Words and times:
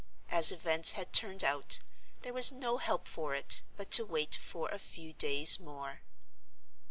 As 0.31 0.51
events 0.51 0.93
had 0.93 1.13
turned 1.13 1.43
out, 1.43 1.79
there 2.23 2.33
was 2.33 2.51
no 2.51 2.77
help 2.77 3.07
for 3.07 3.35
it 3.35 3.61
but 3.77 3.91
to 3.91 4.03
wait 4.03 4.35
for 4.35 4.67
a 4.69 4.79
few 4.79 5.13
days 5.13 5.59
more. 5.59 6.01